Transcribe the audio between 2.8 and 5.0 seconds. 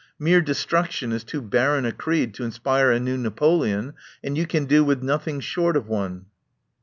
a new Napoleon, and you can do